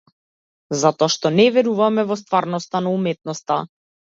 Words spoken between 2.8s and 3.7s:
на уметноста.